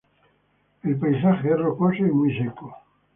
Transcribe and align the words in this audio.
El 0.81 0.95
paisaje 0.97 1.51
es 1.51 1.57
rocoso 1.59 1.97
y 1.99 2.09
muy 2.11 2.35
seco. 2.35 2.75